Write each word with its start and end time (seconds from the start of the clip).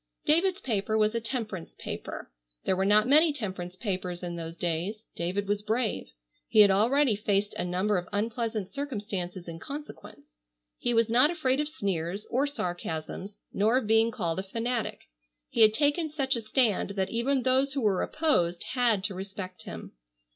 David's 0.25 0.61
paper 0.61 0.97
was 0.97 1.13
a 1.13 1.21
temperance 1.21 1.75
paper. 1.75 2.31
There 2.65 2.75
were 2.75 2.85
not 2.87 3.07
many 3.07 3.31
temperance 3.31 3.75
papers 3.75 4.23
in 4.23 4.35
those 4.35 4.57
days. 4.57 5.05
David 5.15 5.47
was 5.47 5.61
brave. 5.61 6.07
He 6.47 6.61
had 6.61 6.71
already 6.71 7.15
faced 7.15 7.53
a 7.53 7.63
number 7.63 7.99
of 7.99 8.09
unpleasant 8.11 8.67
circumstances 8.67 9.47
in 9.47 9.59
consequence. 9.59 10.33
He 10.79 10.91
was 10.95 11.07
not 11.07 11.29
afraid 11.29 11.59
of 11.59 11.69
sneers 11.69 12.25
or 12.31 12.47
sarcasms, 12.47 13.37
nor 13.53 13.77
of 13.77 13.85
being 13.85 14.09
called 14.09 14.39
a 14.39 14.43
fanatic. 14.43 15.01
He 15.49 15.61
had 15.61 15.71
taken 15.71 16.09
such 16.09 16.35
a 16.35 16.41
stand 16.41 16.95
that 16.95 17.11
even 17.11 17.43
those 17.43 17.73
who 17.73 17.81
were 17.81 18.01
opposed 18.01 18.63
had 18.73 19.03
to 19.03 19.13
respect 19.13 19.65
him. 19.65 19.91